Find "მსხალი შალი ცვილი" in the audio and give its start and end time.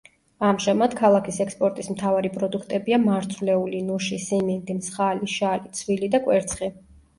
4.81-6.13